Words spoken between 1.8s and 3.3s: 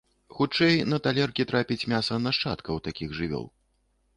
мяса нашчадкаў такіх